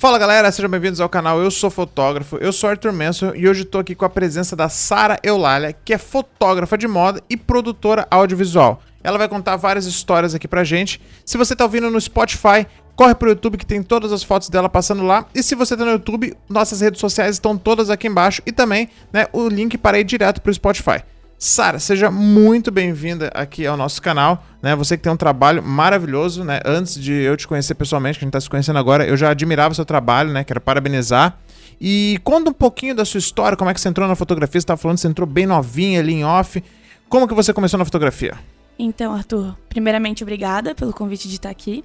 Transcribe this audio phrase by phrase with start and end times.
[0.00, 3.62] Fala galera, sejam bem-vindos ao canal Eu Sou Fotógrafo, eu sou Arthur Manson e hoje
[3.62, 8.06] estou aqui com a presença da Sara Eulália, que é fotógrafa de moda e produtora
[8.08, 8.80] audiovisual.
[9.02, 11.00] Ela vai contar várias histórias aqui pra gente.
[11.24, 12.64] Se você tá ouvindo no Spotify,
[12.94, 15.26] corre pro YouTube que tem todas as fotos dela passando lá.
[15.34, 18.88] E se você tá no YouTube, nossas redes sociais estão todas aqui embaixo e também
[19.12, 21.02] né, o link para ir direto pro Spotify.
[21.38, 24.74] Sara, seja muito bem-vinda aqui ao nosso canal, né?
[24.74, 26.58] Você que tem um trabalho maravilhoso, né?
[26.64, 29.30] Antes de eu te conhecer pessoalmente, que a gente está se conhecendo agora, eu já
[29.30, 30.42] admirava seu trabalho, né?
[30.42, 31.38] Quero parabenizar.
[31.80, 34.64] E conta um pouquinho da sua história, como é que você entrou na fotografia, você
[34.64, 36.60] estava falando que você entrou bem novinha ali em off.
[37.08, 38.34] Como que você começou na fotografia?
[38.76, 41.84] Então, Arthur, primeiramente, obrigada pelo convite de estar aqui.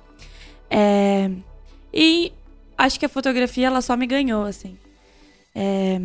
[0.68, 1.30] É...
[1.94, 2.34] E
[2.76, 4.76] acho que a fotografia, ela só me ganhou, assim.
[5.54, 6.02] É...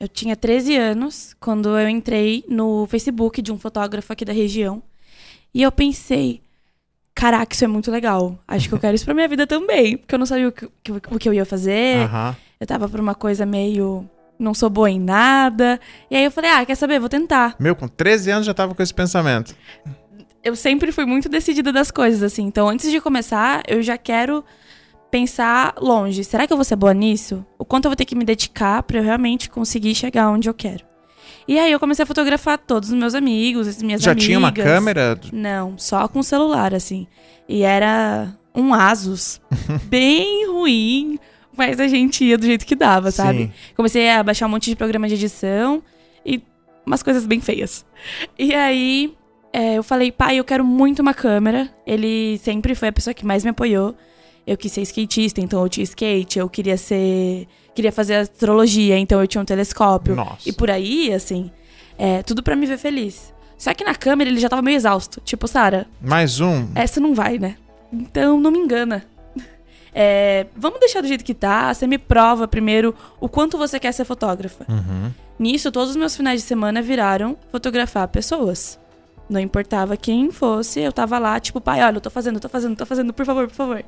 [0.00, 4.82] Eu tinha 13 anos quando eu entrei no Facebook de um fotógrafo aqui da região.
[5.52, 6.40] E eu pensei,
[7.14, 8.38] caraca, isso é muito legal.
[8.48, 9.98] Acho que eu quero isso pra minha vida também.
[9.98, 11.98] Porque eu não sabia o que, o que eu ia fazer.
[11.98, 12.34] Aham.
[12.58, 14.08] Eu tava por uma coisa meio.
[14.38, 15.78] Não sou boa em nada.
[16.10, 16.98] E aí eu falei, ah, quer saber?
[16.98, 17.56] Vou tentar.
[17.60, 19.54] Meu, com 13 anos já tava com esse pensamento.
[20.42, 22.44] Eu sempre fui muito decidida das coisas, assim.
[22.44, 24.42] Então, antes de começar, eu já quero
[25.10, 26.24] pensar longe.
[26.24, 27.44] Será que eu vou ser boa nisso?
[27.58, 30.54] O quanto eu vou ter que me dedicar pra eu realmente conseguir chegar onde eu
[30.54, 30.84] quero?
[31.48, 34.26] E aí eu comecei a fotografar todos os meus amigos, as minhas já amigas.
[34.26, 35.18] tinha uma câmera?
[35.32, 37.06] Não, só com celular, assim.
[37.48, 39.40] E era um Asus,
[39.86, 41.18] bem ruim,
[41.56, 43.44] mas a gente ia do jeito que dava, sabe?
[43.44, 43.52] Sim.
[43.74, 45.82] Comecei a baixar um monte de programa de edição
[46.24, 46.42] e
[46.86, 47.84] umas coisas bem feias.
[48.38, 49.14] E aí
[49.52, 51.68] é, eu falei, pai, eu quero muito uma câmera.
[51.86, 53.96] Ele sempre foi a pessoa que mais me apoiou.
[54.46, 56.38] Eu quis ser skatista, então eu tinha skate.
[56.38, 57.46] Eu queria ser.
[57.74, 60.14] Queria fazer astrologia, então eu tinha um telescópio.
[60.16, 60.48] Nossa.
[60.48, 61.50] E por aí, assim,
[61.96, 63.32] é, tudo pra me ver feliz.
[63.56, 65.20] Só que na câmera ele já tava meio exausto.
[65.20, 66.66] Tipo, Sara, Mais um?
[66.74, 67.56] essa não vai, né?
[67.92, 69.04] Então não me engana.
[69.92, 71.74] É, vamos deixar do jeito que tá.
[71.74, 74.64] Você me prova primeiro o quanto você quer ser fotógrafa.
[74.68, 75.10] Uhum.
[75.36, 78.78] Nisso, todos os meus finais de semana viraram fotografar pessoas.
[79.28, 82.48] Não importava quem fosse, eu tava lá, tipo, pai, olha, eu tô fazendo, eu tô
[82.48, 83.84] fazendo, tô fazendo, por favor, por favor.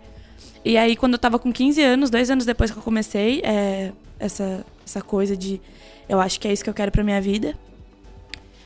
[0.64, 3.92] E aí, quando eu tava com 15 anos, dois anos depois que eu comecei é,
[4.18, 5.60] essa, essa coisa de
[6.08, 7.54] eu acho que é isso que eu quero pra minha vida.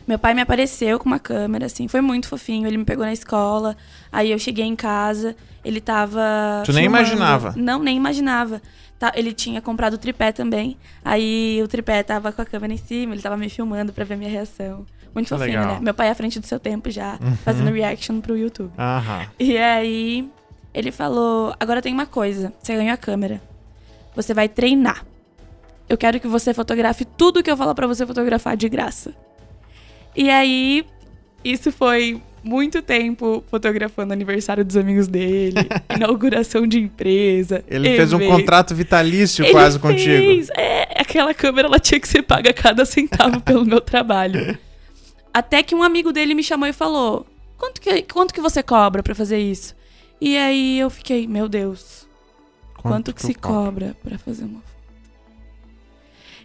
[0.06, 2.67] Meu pai me apareceu com uma câmera, assim, foi muito fofinho.
[2.67, 3.77] Ele me pegou na escola,
[4.12, 6.62] aí eu cheguei em casa, ele tava.
[6.65, 7.05] Tu nem filmando.
[7.09, 7.55] imaginava?
[7.56, 8.62] Não, nem imaginava.
[8.99, 10.77] Tá, ele tinha comprado o tripé também.
[11.05, 14.15] Aí o tripé tava com a câmera em cima, ele tava me filmando pra ver
[14.15, 14.87] a minha reação.
[15.12, 15.67] Muito fofinho, legal.
[15.75, 15.81] né?
[15.83, 17.37] Meu pai é à frente do seu tempo já, Uhum.
[17.39, 18.71] fazendo reaction pro YouTube.
[18.79, 19.27] Aham.
[19.41, 20.29] E aí
[20.76, 23.41] ele falou: agora tem uma coisa, você ganhou a câmera.
[24.14, 25.06] Você vai treinar.
[25.88, 29.14] Eu quero que você fotografe tudo que eu falar pra você fotografar de graça.
[30.14, 30.84] E aí,
[31.42, 35.66] isso foi muito tempo fotografando aniversário dos amigos dele,
[35.97, 37.64] inauguração de empresa.
[37.69, 38.37] Ele fez um evento.
[38.37, 40.04] contrato vitalício Ele quase contigo.
[40.04, 40.50] fez.
[40.50, 44.58] É, aquela câmera ela tinha que ser paga cada centavo pelo meu trabalho.
[45.32, 47.26] Até que um amigo dele me chamou e falou:
[47.56, 49.75] quanto que, quanto que você cobra pra fazer isso?
[50.21, 52.06] E aí eu fiquei, meu Deus,
[52.75, 53.65] quanto, que eu se cobro?
[53.65, 54.77] cobra pra fazer uma foto?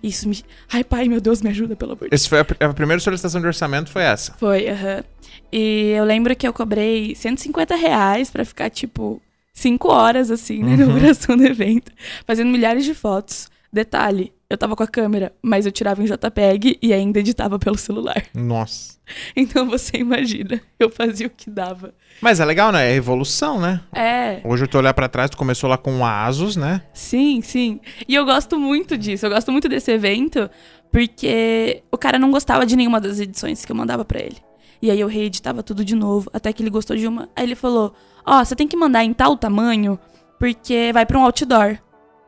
[0.03, 0.43] Isso me.
[0.71, 3.39] Ai, pai, meu Deus, me ajuda, pelo amor de Esse foi a, a primeira solicitação
[3.39, 4.33] de orçamento foi essa.
[4.33, 5.03] Foi, aham.
[5.51, 9.21] E eu lembro que eu cobrei 150 reais pra ficar, tipo,
[9.53, 10.73] 5 horas, assim, na Uhum.
[10.73, 11.91] inauguração do evento,
[12.25, 13.49] fazendo milhares de fotos.
[13.71, 17.77] Detalhe, eu tava com a câmera, mas eu tirava em JPEG e ainda editava pelo
[17.77, 18.21] celular.
[18.35, 18.99] Nossa.
[19.33, 21.93] Então você imagina, eu fazia o que dava.
[22.21, 22.91] Mas é legal, né?
[22.91, 23.81] É evolução, né?
[23.93, 26.81] É, Hoje eu tô olhar pra trás, tu começou lá com o Asus, né?
[26.93, 27.79] sim, sim.
[28.07, 30.49] E eu gosto muito disso, eu gosto muito desse evento,
[30.91, 34.37] porque o cara não gostava de nenhuma das edições que eu mandava pra ele.
[34.81, 37.29] E aí eu reeditava tudo de novo, até que ele gostou de uma.
[37.35, 37.93] Aí ele falou:
[38.25, 39.97] Ó, você tem que mandar em tal tamanho,
[40.39, 41.77] porque vai pra um outdoor.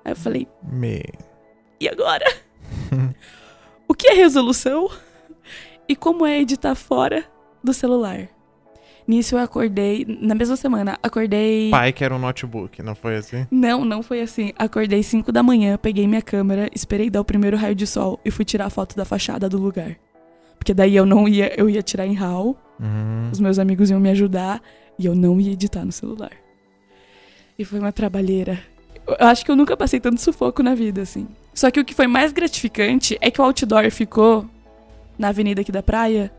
[0.05, 1.03] Aí eu falei: Me...
[1.83, 2.23] E agora?
[3.85, 4.89] o que é resolução?
[5.85, 7.25] E como é editar fora
[7.61, 8.29] do celular?
[9.05, 11.69] Nisso eu acordei, na mesma semana, acordei.
[11.71, 13.45] Pai que era um notebook, não foi assim?
[13.51, 14.53] Não, não foi assim.
[14.57, 18.31] Acordei 5 da manhã, peguei minha câmera, esperei dar o primeiro raio de sol e
[18.31, 19.97] fui tirar a foto da fachada do lugar.
[20.57, 23.29] Porque daí eu não ia, eu ia tirar em RAW, Hum.
[23.29, 24.61] os meus amigos iam me ajudar
[24.97, 26.31] e eu não ia editar no celular.
[27.59, 28.57] E foi uma trabalheira.
[29.07, 31.27] Eu acho que eu nunca passei tanto sufoco na vida, assim.
[31.53, 34.45] Só que o que foi mais gratificante é que o outdoor ficou
[35.17, 36.31] na avenida aqui da praia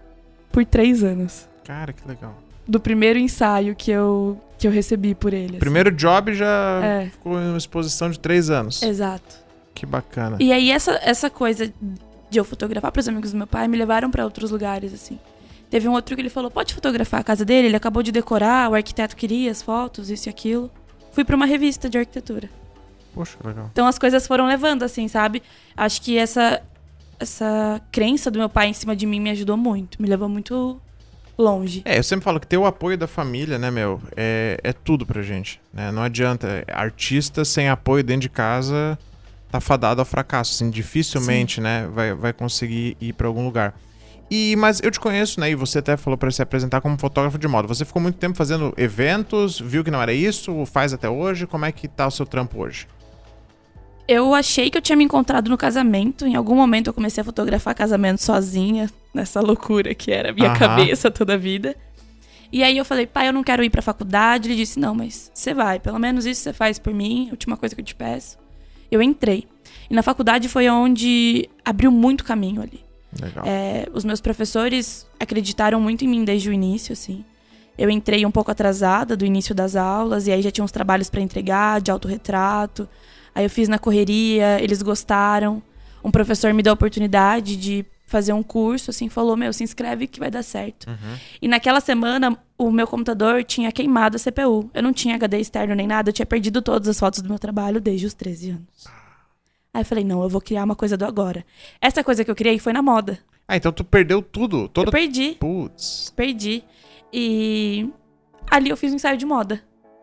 [0.50, 1.48] por três anos.
[1.64, 2.34] Cara, que legal.
[2.66, 5.50] Do primeiro ensaio que eu, que eu recebi por ele.
[5.50, 5.58] assim.
[5.58, 8.82] Primeiro job já É, ficou em uma exposição de três anos.
[8.82, 9.44] exato.
[9.74, 10.36] Que bacana.
[10.40, 11.72] E aí essa, essa coisa
[12.30, 15.18] de eu fotografar pros amigos do meu pai me levaram pra outros lugares, assim.
[15.68, 17.66] Teve um outro que ele falou, pode fotografar a casa dele?
[17.68, 20.70] Ele acabou de decorar, o arquiteto queria as fotos, isso e aquilo.
[21.14, 22.50] Fui pra uma revista de arquitetura.
[23.14, 23.70] Poxa, legal.
[23.72, 25.42] Então as coisas foram levando, assim, sabe?
[25.76, 26.60] Acho que essa,
[27.18, 30.02] essa crença do meu pai em cima de mim me ajudou muito.
[30.02, 30.80] Me levou muito
[31.38, 31.82] longe.
[31.84, 35.06] É, eu sempre falo que ter o apoio da família, né, meu, é, é tudo
[35.06, 35.60] pra gente.
[35.72, 35.92] Né?
[35.92, 36.64] Não adianta.
[36.68, 38.98] Artista sem apoio dentro de casa
[39.50, 40.52] tá fadado ao fracasso.
[40.52, 43.72] Assim, dificilmente, né, vai, vai conseguir ir pra algum lugar.
[44.36, 45.52] E, mas eu te conheço, né?
[45.52, 47.68] E você até falou para se apresentar como fotógrafo de moda.
[47.68, 51.46] Você ficou muito tempo fazendo eventos, viu que não era isso, faz até hoje.
[51.46, 52.88] Como é que tá o seu trampo hoje?
[54.08, 56.26] Eu achei que eu tinha me encontrado no casamento.
[56.26, 60.52] Em algum momento eu comecei a fotografar casamento sozinha, nessa loucura que era a minha
[60.52, 61.76] cabeça toda a vida.
[62.50, 64.48] E aí eu falei, pai, eu não quero ir pra faculdade.
[64.48, 65.78] Ele disse, não, mas você vai.
[65.78, 67.28] Pelo menos isso você faz por mim.
[67.30, 68.36] Última coisa que eu te peço.
[68.90, 69.46] Eu entrei.
[69.88, 72.82] E na faculdade foi onde abriu muito caminho ali.
[73.44, 77.24] É, os meus professores acreditaram muito em mim desde o início, assim.
[77.76, 81.10] Eu entrei um pouco atrasada do início das aulas, e aí já tinha uns trabalhos
[81.10, 82.88] para entregar, de autorretrato.
[83.34, 85.62] Aí eu fiz na correria, eles gostaram.
[86.02, 90.06] Um professor me deu a oportunidade de fazer um curso, assim, falou: Meu, se inscreve
[90.06, 90.88] que vai dar certo.
[90.88, 91.16] Uhum.
[91.42, 94.70] E naquela semana, o meu computador tinha queimado a CPU.
[94.72, 97.38] Eu não tinha HD externo nem nada, eu tinha perdido todas as fotos do meu
[97.38, 99.03] trabalho desde os 13 anos.
[99.74, 101.44] Aí eu falei: Não, eu vou criar uma coisa do agora.
[101.80, 103.18] Essa coisa que eu criei foi na moda.
[103.46, 104.68] Ah, então tu perdeu tudo.
[104.68, 104.86] Todo...
[104.86, 105.36] Eu perdi.
[105.38, 106.12] Putz.
[106.14, 106.62] perdi.
[107.12, 107.90] E
[108.50, 109.60] ali eu fiz um ensaio de moda.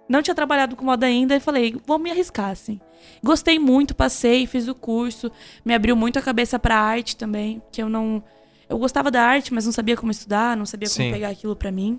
[0.07, 2.81] Não tinha trabalhado com moda ainda e falei, vou me arriscar, assim.
[3.23, 5.31] Gostei muito, passei, fiz o curso,
[5.63, 8.21] me abriu muito a cabeça pra arte também, que eu não.
[8.67, 11.11] Eu gostava da arte, mas não sabia como estudar, não sabia como Sim.
[11.11, 11.97] pegar aquilo pra mim.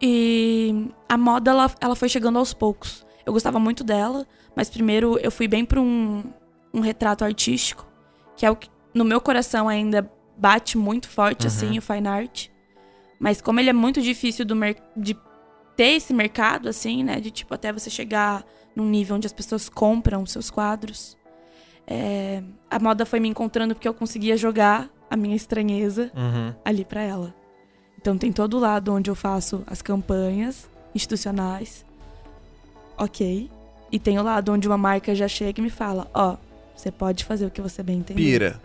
[0.00, 3.05] E a moda, ela, ela foi chegando aos poucos.
[3.26, 4.24] Eu gostava muito dela,
[4.54, 6.22] mas primeiro eu fui bem pra um,
[6.72, 7.84] um retrato artístico,
[8.36, 10.08] que é o que no meu coração ainda
[10.38, 11.46] bate muito forte, Uhum.
[11.48, 12.48] assim, o fine art.
[13.18, 14.54] Mas como ele é muito difícil do
[14.96, 15.16] de
[15.74, 17.18] ter esse mercado, assim, né?
[17.20, 18.44] De tipo, até você chegar
[18.74, 21.16] num nível onde as pessoas compram seus quadros.
[21.88, 26.52] é, a moda foi me encontrando porque eu conseguia jogar a minha estranheza Uhum.
[26.64, 27.32] ali pra ela.
[27.96, 31.84] Então tem todo o lado onde eu faço as campanhas institucionais.
[32.98, 33.50] Ok.
[33.92, 36.36] E tem o lado onde uma marca já chega e me fala, ó,
[36.74, 38.20] você pode fazer o que você bem entender.
[38.20, 38.60] Pira.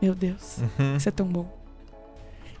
[0.00, 0.96] Meu Deus, Uhum.
[0.96, 1.46] isso é tão bom.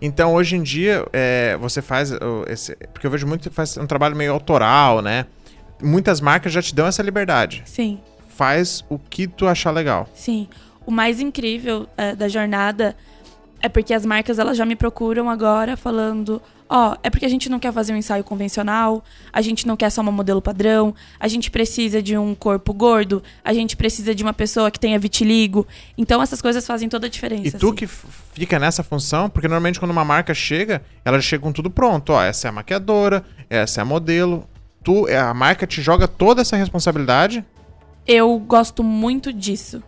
[0.00, 2.12] Então, hoje em dia, é, você faz.
[2.48, 5.26] esse- porque eu vejo muito que faz um trabalho meio autoral, né?
[5.82, 7.62] Muitas marcas já te dão essa liberdade.
[7.66, 8.00] Sim.
[8.28, 10.08] Faz o que tu achar legal.
[10.14, 10.48] Sim.
[10.86, 12.96] O mais incrível é, da jornada
[13.62, 17.48] é porque as marcas elas já me procuram agora falando: ó, é porque a gente
[17.48, 21.28] não quer fazer um ensaio convencional, a gente não quer só uma modelo padrão, a
[21.28, 25.66] gente precisa de um corpo gordo, a gente precisa de uma pessoa que tenha vitiligo.
[25.96, 27.56] Então essas coisas fazem toda a diferença.
[27.56, 27.76] E tu assim.
[27.76, 31.70] que fica nessa função, porque normalmente quando uma marca chega, ela já chega com tudo
[31.70, 32.12] pronto.
[32.12, 34.48] Ó, essa é a maquiadora, essa é a modelo.
[34.82, 37.44] Tu, é, a marca te joga toda essa responsabilidade.
[38.04, 39.80] Eu gosto muito disso.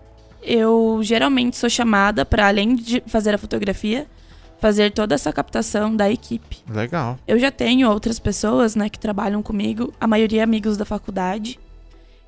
[0.44, 4.06] Eu geralmente sou chamada para além de fazer a fotografia,
[4.61, 6.58] fazer toda essa captação da equipe.
[6.69, 7.19] Legal.
[7.26, 11.58] Eu já tenho outras pessoas, né, que trabalham comigo, a maioria amigos da faculdade.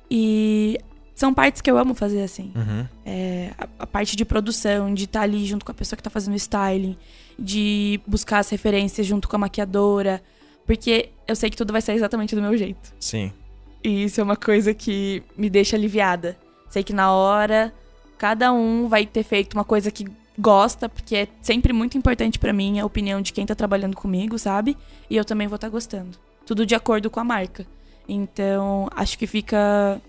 [0.09, 0.79] E
[1.15, 2.51] são partes que eu amo fazer assim.
[2.55, 2.87] Uhum.
[3.05, 6.09] É, a, a parte de produção, de estar ali junto com a pessoa que tá
[6.09, 6.97] fazendo o styling,
[7.37, 10.21] de buscar as referências junto com a maquiadora,
[10.65, 12.93] porque eu sei que tudo vai sair exatamente do meu jeito.
[12.99, 13.31] Sim.
[13.83, 16.37] E isso é uma coisa que me deixa aliviada.
[16.69, 17.73] Sei que na hora
[18.17, 20.05] cada um vai ter feito uma coisa que
[20.37, 24.37] gosta, porque é sempre muito importante pra mim a opinião de quem tá trabalhando comigo,
[24.37, 24.77] sabe?
[25.09, 26.17] E eu também vou estar gostando.
[26.45, 27.65] Tudo de acordo com a marca.
[28.07, 30.01] Então, acho que fica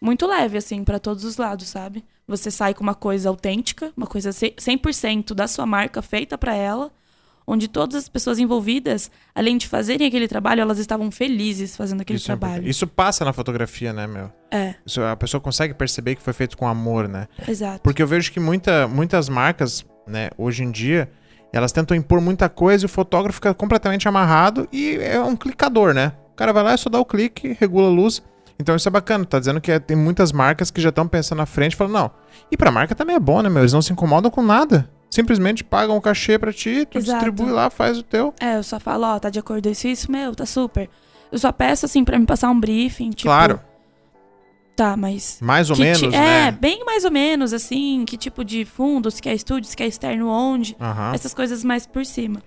[0.00, 2.02] muito leve assim pra todos os lados, sabe?
[2.26, 6.54] Você sai com uma coisa autêntica, uma coisa ce- 100% da sua marca feita pra
[6.54, 6.90] ela,
[7.50, 12.16] onde todas as pessoas envolvidas, além de fazerem aquele trabalho, elas estavam felizes fazendo aquele
[12.18, 12.52] Isso, é trabalho.
[12.54, 12.70] importante.
[12.70, 14.30] Isso passa na fotografia, né, meu?
[14.50, 17.26] É, Isso, a pessoa consegue perceber que foi feito com amor, né?
[17.48, 17.80] exato.
[17.82, 21.10] Porque eu vejo que muita, muitas marcas, né, hoje em dia,
[21.52, 25.92] elas tentam impor muita coisa e o fotógrafo fica completamente amarrado e é um clicador,
[25.92, 26.12] né?
[26.32, 28.22] O cara vai lá, é só dá o clique, regula a luz.
[28.58, 31.38] Então isso é bacana, tá dizendo que é- tem muitas marcas que já estão pensando
[31.38, 32.10] na frente, falando, não.
[32.52, 33.62] E pra marca também é bom, né, meu?
[33.62, 34.88] Eles não se incomodam com nada.
[35.10, 37.18] Simplesmente pagam o cachê pra ti, tu Exato.
[37.24, 38.32] distribui lá, faz o teu.
[38.40, 40.88] É, eu só falo, ó, tá de acordo isso, isso, meu, tá super.
[41.32, 43.22] Eu só peço, assim, pra me passar um briefing, tipo...
[43.24, 43.60] claro,
[44.76, 45.38] Tá, mas...
[45.42, 46.46] mais ou menos, ti- né?
[46.48, 49.86] É, bem mais ou menos, assim, que tipo de fundo, se quer estúdio, se quer
[49.86, 50.74] externo, onde.
[51.12, 52.42] Essas coisas mais por cima.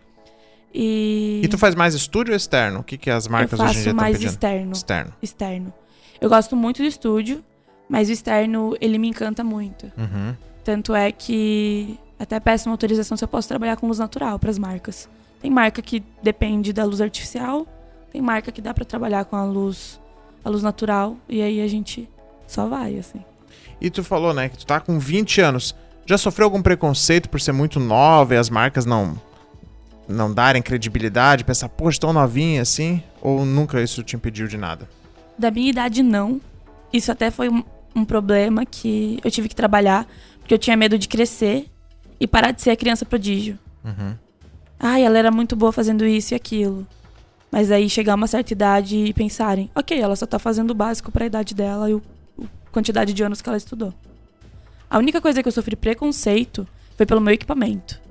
[0.74, 1.42] E...
[1.44, 2.80] E tu faz mais estúdio ou externo?
[2.80, 4.30] O que, que as marcas eu hoje em faço dia estão mais pedindo?
[4.32, 4.72] externo.
[4.72, 5.14] Externo.
[5.22, 5.74] Externo.
[6.20, 7.44] Eu gosto muito do estúdio,
[7.88, 9.92] mas o externo, ele me encanta muito.
[9.96, 10.34] Uhum.
[10.64, 14.50] Tanto é que até peço uma autorização se eu posso trabalhar com luz natural para
[14.50, 15.10] as marcas.
[15.42, 17.68] Tem marca que depende da luz artificial,
[18.12, 20.00] tem marca que dá para trabalhar com a luz
[20.44, 22.10] a luz natural, e aí a gente
[22.46, 23.24] só vai, assim.
[23.80, 25.76] E tu falou, né, que tu tá com 20 anos.
[26.06, 29.20] Já sofreu algum preconceito por ser muito nova e as marcas não
[30.06, 33.02] não darem credibilidade, pensar, poxa, tão novinha assim?
[33.22, 34.90] Ou nunca isso te impediu de nada?
[35.38, 36.42] Da minha idade, não.
[36.92, 37.64] Isso até foi um,
[37.96, 40.06] um problema que eu tive que trabalhar,
[40.40, 41.68] porque eu tinha medo de crescer
[42.20, 43.58] e parar de ser a criança prodígio.
[43.84, 44.16] Uhum.
[44.80, 46.86] Ai, ela era muito boa fazendo isso e aquilo.
[47.52, 50.76] Mas aí chegar a uma certa idade e pensarem, ok, ela só tá fazendo o
[50.76, 53.94] básico para a idade dela e a quantidade de anos que ela estudou.
[54.90, 58.02] A única coisa que eu sofri preconceito foi pelo meu equipamento.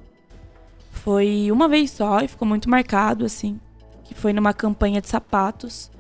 [0.91, 3.59] Foi uma vez só e ficou muito marcado, assim.
[4.05, 5.91] Que foi numa campanha de sapatos.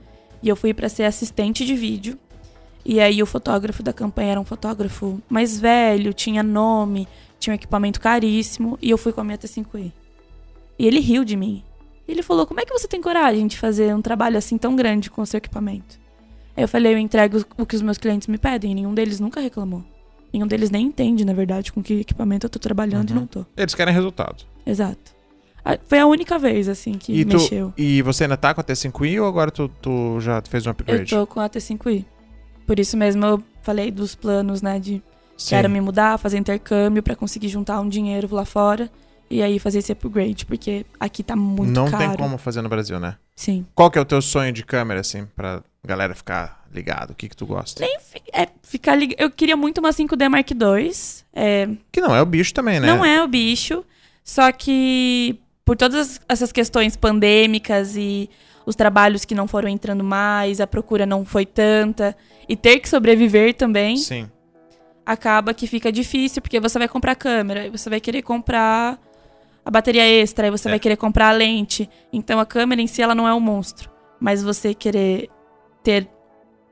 [0.43, 2.19] E eu fui para ser assistente de vídeo.
[2.85, 7.07] E aí o fotógrafo da campanha era um fotógrafo mais velho, tinha nome,
[7.43, 8.79] tinha um equipamento caríssimo.
[8.81, 9.93] E eu fui com a minha T5i.
[10.79, 11.63] E ele riu de mim.
[12.09, 15.11] Ele falou: Como é que você tem coragem de fazer um trabalho assim tão grande
[15.11, 15.99] com o seu equipamento?
[16.57, 18.73] Aí eu falei: Eu entrego o que os meus clientes me pedem.
[18.73, 19.85] E nenhum deles nunca reclamou.
[20.33, 23.17] Nenhum deles nem entende, na verdade, com que equipamento eu tô trabalhando Uhum.
[23.17, 23.45] e não tô.
[23.57, 24.45] Eles querem resultado.
[24.67, 25.13] Exato.
[25.87, 27.73] Foi a única vez, assim, que E, tu, mexeu.
[27.77, 30.73] e você ainda tá com a T5i ou agora tu, tu já fez um Eu
[30.73, 31.09] upgrade?
[31.11, 32.05] tô com a T5i.
[32.67, 35.01] Por isso mesmo eu falei dos planos, né, de
[35.43, 35.51] Sim.
[35.57, 38.91] quero me mudar, fazer intercâmbio pra conseguir juntar um dinheiro lá fora
[39.31, 42.09] e aí fazer esse upgrade, porque aqui tá muito Não caro.
[42.09, 43.17] tem como fazer no Brasil, né?
[43.35, 43.65] Sim.
[43.75, 47.13] Qual que é o teu sonho de câmera, assim, pra galera ficar ligado?
[47.13, 47.81] O que que tu gosta?
[47.83, 49.15] Nem fi- é, ficar lig...
[49.19, 50.93] Eu queria muito uma 5D Mark II.
[51.33, 52.87] É, Que não é o bicho também, né?
[52.87, 53.83] Não é o bicho,
[54.23, 58.29] só que por todas essas questões pandêmicas e
[58.67, 62.15] os trabalhos que não foram entrando mais, a procura não foi tanta,
[62.49, 64.29] e ter que sobreviver também, Sim.
[65.05, 68.99] Acaba que fica difícil, porque você vai comprar câmera, e você vai querer comprar
[69.65, 70.73] a bateria extra, e você É.
[70.73, 71.89] vai querer comprar a lente.
[72.13, 73.91] Então a câmera em si ela não é um monstro,
[74.21, 75.29] mas você querer
[75.83, 76.09] ter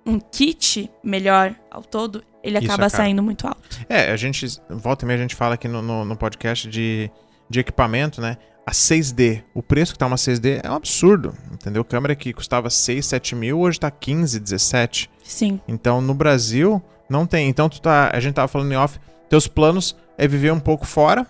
[0.06, 3.02] um kit melhor ao todo, ele Isso acaba é caro.
[3.02, 3.60] saindo muito alto.
[3.88, 7.10] É, a gente, volta e meia a gente fala aqui no, no, no podcast de,
[7.48, 8.36] de equipamento, né?
[8.66, 11.84] A 6D, o preço que tá uma 6D é um absurdo, entendeu?
[11.84, 15.10] Câmera que custava 6, 7 mil, hoje tá 15, 17.
[15.24, 15.60] Sim.
[15.66, 17.48] Então, no Brasil, não tem.
[17.48, 18.98] Então, tu tá, a gente tava falando em off,
[19.28, 21.26] teus planos é viver um pouco fora,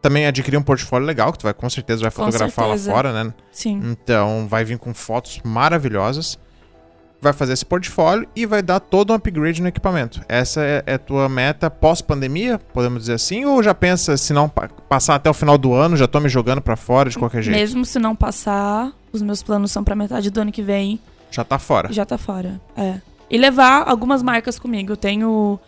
[0.00, 2.90] também adquirir um portfólio legal, que tu vai com certeza vai fotografar certeza.
[2.90, 3.34] lá fora, né?
[3.50, 3.80] Sim.
[3.84, 6.38] Então, vai vir com fotos maravilhosas,
[7.20, 10.20] vai fazer esse portfólio e vai dar todo um upgrade no equipamento.
[10.28, 13.44] Essa é, é tua meta pós-pandemia, podemos dizer assim?
[13.46, 16.28] Ou já pensa, se não pa- passar até o final do ano, já tô me
[16.28, 17.56] jogando pra fora de qualquer jeito?
[17.56, 21.42] Mesmo se não passar, os meus planos são pra metade do ano que vem Já
[21.42, 21.90] tá fora.
[21.92, 22.60] já tá fora.
[22.76, 23.00] É.
[23.30, 24.92] E levar algumas marcas comigo.
[24.92, 25.58] Eu tenho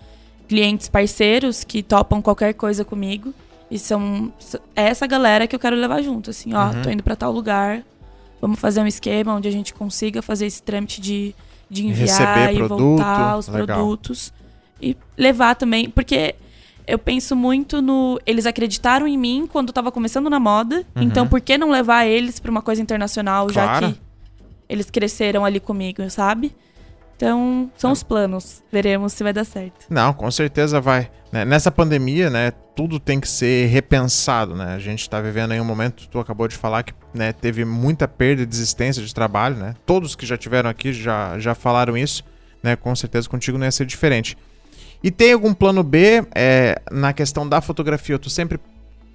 [0.49, 3.35] clientes parceiros que topam qualquer coisa comigo.
[3.71, 4.33] E são
[4.75, 6.31] é essa galera que eu quero levar junto.
[6.31, 6.83] Assim, ó, Uhum.
[6.83, 7.83] tô indo pra tal lugar.
[8.41, 11.35] Vamos fazer um esquema onde a gente consiga fazer esse trâmite de,
[11.69, 12.07] de enviar
[12.47, 13.67] Receber e produto, voltar os legal.
[13.67, 14.33] produtos.
[14.81, 15.91] E levar também.
[15.91, 16.37] Porque
[16.87, 18.19] eu penso muito no.
[18.25, 20.87] Eles acreditaram em mim quando eu tava começando na moda.
[20.97, 21.03] Uhum.
[21.03, 23.87] Então, por que não levar eles pra uma coisa internacional, Claro.
[23.87, 23.99] já que
[24.69, 26.55] eles cresceram ali comigo, sabe?
[27.19, 28.63] Então, são os planos.
[28.71, 29.87] Veremos se vai dar certo.
[29.91, 31.11] Não, com certeza vai.
[31.33, 34.77] Né, Nessa pandemia, né, tudo tem que ser repensado, né?
[34.77, 38.07] A gente tá vivendo aí um momento, tu acabou de falar que né, teve muita
[38.07, 39.75] perda e desistência de trabalho, né?
[39.85, 42.23] Todos que já tiveram aqui já, já falaram isso,
[42.63, 42.77] né?
[42.77, 44.39] Com certeza contigo não ia ser diferente.
[45.03, 48.17] E tem algum plano B é, na questão da fotografia?
[48.17, 48.61] Tu sempre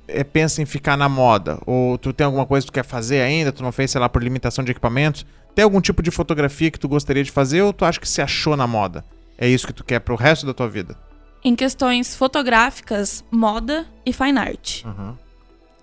[0.10, 1.58] é, pensa em ficar na moda?
[1.66, 3.54] Ou tu tem alguma coisa que tu quer fazer ainda?
[3.54, 5.26] Tu não fez, sei lá, por limitação de equipamentos?
[5.56, 8.22] Tem algum tipo de fotografia que tu gostaria de fazer ou tu acha que se
[8.22, 9.06] achou na moda?
[9.38, 10.98] É isso que tu quer pro resto da tua vida?
[11.44, 14.84] Em questões fotográficas, moda e fine art.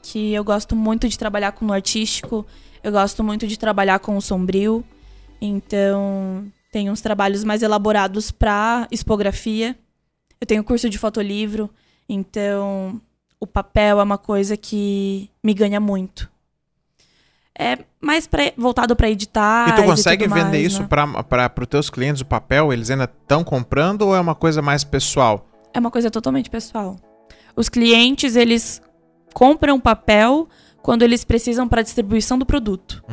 [0.03, 2.47] Que eu gosto muito de trabalhar com o artístico.
[2.83, 4.83] Eu gosto muito de trabalhar com o sombrio.
[5.41, 9.77] Então, tem uns trabalhos mais elaborados pra expografia.
[10.41, 11.69] Eu tenho curso de fotolivro.
[12.09, 13.01] Então,
[13.39, 16.31] o papel é uma coisa que me ganha muito.
[17.63, 19.69] É mais pra, voltado pra editar.
[19.69, 20.89] E tu consegue tudo vender mais, isso né?
[20.89, 24.83] para os teus clientes, o papel, eles ainda estão comprando ou é uma coisa mais
[24.83, 25.47] pessoal?
[25.75, 26.97] É uma coisa totalmente pessoal.
[27.55, 28.81] Os clientes, eles
[29.35, 30.49] compram papel
[30.83, 33.05] quando eles precisam para distribuição do produto.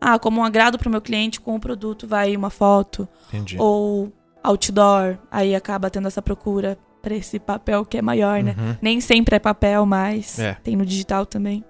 [0.00, 3.56] Ah, como um agrado para o meu cliente, com o produto vai uma foto Entendi.
[3.58, 8.54] ou outdoor, aí acaba tendo essa procura para esse papel que é maior, né?
[8.58, 8.76] Uhum.
[8.82, 10.54] Nem sempre é papel, mas É.
[10.62, 11.64] tem no digital também.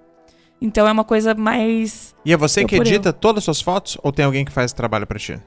[0.61, 3.97] Então é uma coisa mais E é você Eu que edita todas as suas fotos
[4.01, 5.39] ou tem alguém que faz esse trabalho pra ti?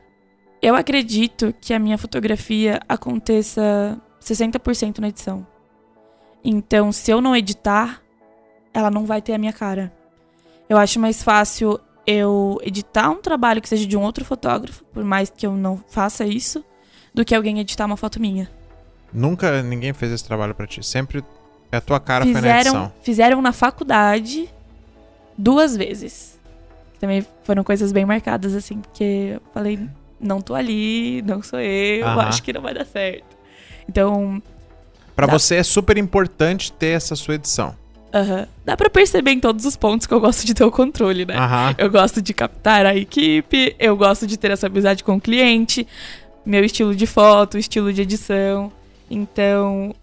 [0.60, 5.46] Eu acredito que a minha fotografia aconteça 60% na edição.
[6.44, 8.02] Então, se eu não editar,
[8.72, 9.92] ela não vai ter a minha cara.
[10.68, 15.04] Eu acho mais fácil eu editar um trabalho que seja de um outro fotógrafo, por
[15.04, 16.64] mais que eu não faça isso,
[17.14, 18.50] do que alguém editar uma foto minha.
[19.12, 20.84] Nunca ninguém fez esse trabalho pra ti.
[20.84, 21.24] Sempre
[21.70, 22.92] é a tua cara foi na Fizeram, edição.
[23.02, 24.48] fizeram na faculdade
[25.38, 26.36] duas vezes.
[27.00, 29.78] Também foram coisas bem marcadas, assim, porque eu falei,
[30.20, 32.22] não tô ali, não sou eu, Aham.
[32.22, 33.24] acho que não vai dar certo.
[33.88, 34.42] Então,
[35.14, 35.32] Pra Dá.
[35.32, 37.74] você é super importante ter essa sua edição.
[38.14, 41.24] aham, dá pra perceber em todos os pontos que eu gosto de ter o controle,
[41.26, 41.36] né?
[41.36, 41.74] Aham.
[41.78, 45.86] Eu gosto de captar a equipe, eu gosto de ter essa amizade com o cliente,
[46.46, 48.72] meu estilo de foto, estilo de edição.
[49.10, 49.94] Então,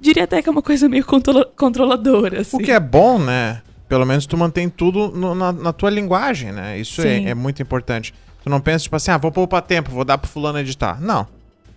[0.00, 2.56] diria até que é uma coisa meio controla- controladora, assim.
[2.56, 3.60] O que é bom, né?
[3.88, 6.78] Pelo menos tu mantém tudo no- na, na tua linguagem, né?
[6.78, 8.12] Isso é, é muito importante.
[8.44, 11.00] Tu não pensa, tipo assim, ah, vou poupar tempo, vou dar pro fulano editar.
[11.00, 11.26] Não.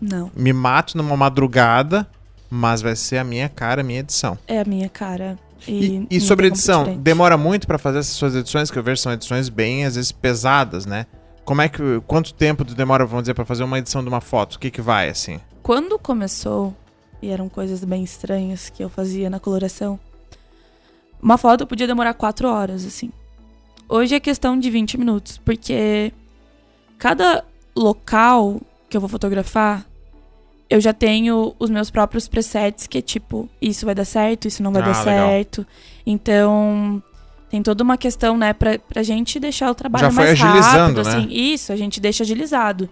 [0.02, 2.08] Não, Me mato numa madrugada,
[2.50, 4.38] mas vai ser a minha cara, a minha edição.
[4.48, 5.38] é a minha cara.
[5.68, 9.00] E, E, e sobre edição, demora muito pra fazer essas suas edições, que eu vejo
[9.00, 11.06] são edições bem, às vezes, pesadas, né?
[11.46, 12.02] Como é que.
[12.08, 14.56] Quanto tempo tu demora, vamos dizer, pra fazer uma edição de uma foto?
[14.56, 15.40] O que que vai, assim?
[15.62, 16.76] Quando começou,
[17.22, 20.00] e eram coisas bem estranhas que eu fazia na coloração,
[21.22, 23.12] uma foto podia demorar quatro horas, assim.
[23.88, 26.14] Hoje é questão de 20 minutos, porque
[26.98, 27.44] cada
[27.76, 29.86] local que eu vou fotografar,
[30.70, 34.64] eu já tenho os meus próprios presets, que é tipo, isso vai dar certo, isso
[34.64, 35.30] não vai Ah, dar legal.
[35.30, 35.68] certo.
[36.06, 37.02] Então,
[37.50, 41.02] tem toda uma questão, né, pra, pra gente deixar o trabalho Já foi mais agilizando,
[41.02, 41.10] rápido, né?
[41.10, 41.28] assim.
[41.30, 42.90] Isso, a gente deixa agilizado.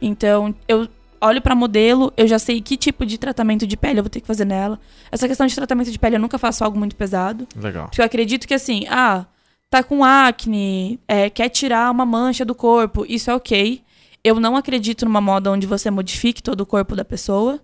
[0.00, 0.86] Então, eu
[1.22, 4.20] olho pra modelo, eu já sei que tipo de tratamento de pele eu vou ter
[4.20, 4.78] que fazer nela.
[5.10, 7.46] Essa questão de tratamento de pele, eu nunca faço algo muito pesado.
[7.56, 7.84] Legal.
[7.86, 9.24] Porque eu acredito que assim, ah,
[9.70, 13.82] tá com acne, é, quer tirar uma mancha do corpo, isso é ok.
[14.24, 17.60] Eu não acredito numa moda onde você modifique todo o corpo da pessoa.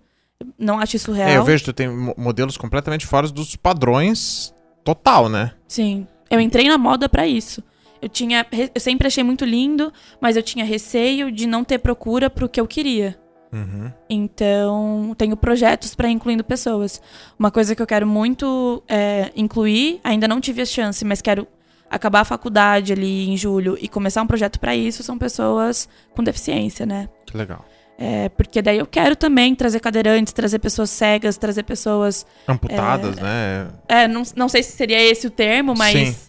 [0.57, 1.29] Não acho isso real.
[1.29, 5.51] É, eu vejo que tu tem mo- modelos completamente fora dos padrões total, né?
[5.67, 6.07] Sim.
[6.29, 7.63] Eu entrei na moda pra isso.
[8.01, 12.29] Eu tinha, eu sempre achei muito lindo, mas eu tinha receio de não ter procura
[12.29, 13.17] pro que eu queria.
[13.51, 13.91] Uhum.
[14.09, 17.01] Então, tenho projetos para incluindo pessoas.
[17.37, 21.47] Uma coisa que eu quero muito é, incluir, ainda não tive a chance, mas quero
[21.89, 26.23] acabar a faculdade ali em julho e começar um projeto para isso, são pessoas com
[26.23, 27.09] deficiência, né?
[27.25, 27.65] Que legal.
[28.01, 32.25] É, porque daí eu quero também trazer cadeirantes, trazer pessoas cegas, trazer pessoas.
[32.47, 33.67] Amputadas, né?
[33.89, 35.91] É, não, não sei se seria esse o termo, mas.
[35.91, 36.28] Sim.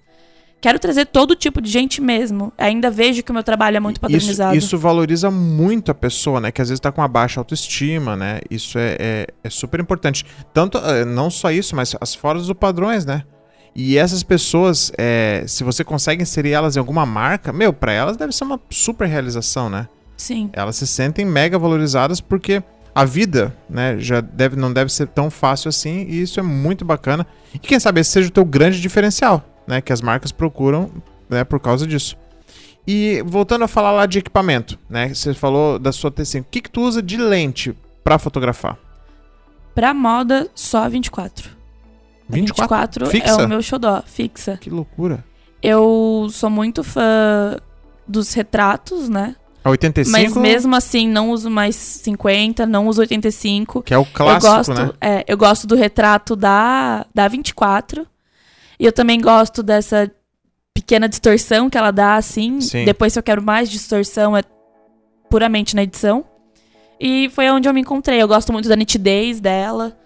[0.61, 2.53] Quero trazer todo tipo de gente mesmo.
[2.59, 4.57] Ainda vejo que o meu trabalho é muito Isso, padronizado.
[4.57, 6.53] isso valoriza muito a pessoa, né?
[6.53, 8.41] Que às vezes tá com uma baixa autoestima, né?
[8.51, 10.27] Isso é, é, é super importante.
[10.53, 13.23] Tanto, eh, não só isso, mas as foras do padrões, né?
[13.75, 18.17] E essas pessoas, eh, se você consegue inserir elas em alguma marca, meu, pra elas
[18.17, 19.89] deve ser uma super realização, né?
[20.17, 20.51] Sim.
[20.53, 22.63] Elas se sentem mega valorizadas porque
[22.95, 26.85] a vida, né, já deve, não deve ser tão fácil assim, e isso é muito
[26.85, 27.27] bacana.
[27.55, 30.91] E quem sabe esse seja o teu grande diferencial, né, que as marcas procuram,
[31.29, 32.17] né, por causa disso.
[32.87, 36.41] E voltando a falar lá de equipamento, né, você falou da sua T5.
[36.41, 38.77] O que que tu usa de lente pra fotografar?
[39.73, 41.51] Pra moda, só 24.
[42.29, 43.07] A 24?
[43.07, 44.59] 24 é o meu xodó, fixa.
[44.61, 45.25] Que loucura.
[45.63, 47.57] Eu sou muito fã
[48.09, 49.37] dos retratos, né?
[49.63, 53.83] A 85, Mas mesmo assim, não uso mais 50, não uso 85.
[53.83, 54.91] que é o clássico, eu gosto, né?
[55.01, 58.07] é, eu gosto do retrato da, da 24.
[58.81, 60.11] E eu também gosto dessa
[60.75, 62.61] pequena distorção que ela dá, assim.
[62.63, 62.85] Sim.
[62.85, 64.43] Depois, se eu quero mais distorção, é
[65.29, 66.25] puramente na edição.
[66.99, 68.21] E foi onde eu me encontrei.
[68.21, 69.97] Eu gosto muito da nitidez dela.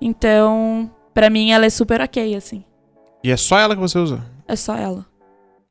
[0.00, 2.64] Então, pra mim, ela é super ok, assim.
[3.22, 4.20] E é só ela que você usa?
[4.46, 5.06] É só ela.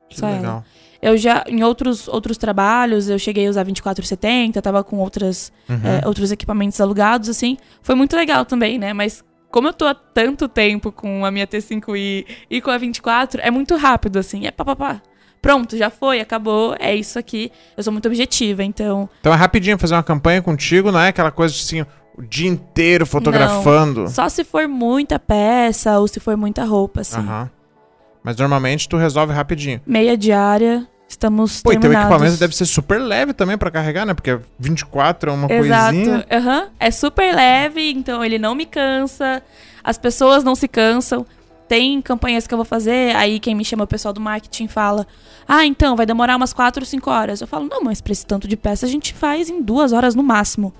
[0.08, 0.36] Que Só ela.
[0.36, 0.64] legal.
[1.02, 5.76] Eu já, em outros, outros trabalhos, eu cheguei a usar 2470, tava com outras, Uhum.
[5.84, 7.56] é, outros equipamentos alugados, assim.
[7.82, 8.92] Foi muito legal também, né?
[8.92, 13.40] Mas como eu tô há tanto tempo com a minha T5i e com a 24,
[13.42, 14.46] é muito rápido, assim.
[14.46, 15.00] É papapá.
[15.40, 17.52] Pronto, já foi, acabou, é isso aqui.
[17.76, 19.08] Eu sou muito objetiva, então.
[19.20, 21.82] Então é rapidinho fazer uma campanha contigo, não é aquela coisa assim,
[22.16, 24.08] o dia inteiro fotografando.
[24.08, 27.18] Só se for muita peça ou se for muita roupa, assim.
[27.18, 27.50] Aham.
[28.24, 29.80] Mas normalmente tu resolve rapidinho.
[29.86, 32.10] Meia diária, estamos Pô, e teu terminados.
[32.10, 34.14] equipamento deve ser super leve também pra carregar, né?
[34.14, 35.92] Porque 24 é uma Exato.
[35.94, 36.26] coisinha.
[36.30, 36.68] aham.
[36.78, 39.42] É super leve, então ele não me cansa.
[39.82, 41.24] As pessoas não se cansam.
[41.68, 45.04] Tem campanhas que eu vou fazer, aí quem me chama, o pessoal do marketing, fala:
[45.48, 47.40] Ah, então, vai demorar umas 4 ou 5 horas.
[47.40, 50.14] Eu falo: Não, mas pra esse tanto de peça a gente faz em duas horas
[50.14, 50.72] no máximo.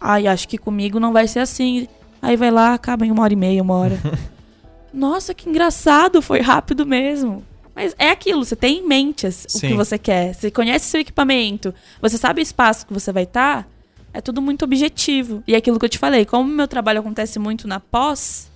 [0.00, 1.88] Ai, acho que comigo não vai ser assim.
[2.22, 3.98] Aí vai lá, acaba em uma hora e meia, uma hora.
[4.94, 7.42] Nossa, que engraçado, foi rápido mesmo.
[7.82, 9.68] Mas é aquilo, você tem em mente o Sim.
[9.68, 10.34] que você quer.
[10.34, 13.66] Você conhece seu equipamento, você sabe o espaço que você vai estar.
[14.12, 15.42] É tudo muito objetivo.
[15.48, 18.50] E é aquilo que eu te falei, como meu trabalho acontece muito na pós,